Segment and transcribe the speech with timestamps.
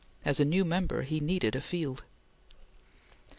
[0.25, 2.03] As a new member, he needed a field.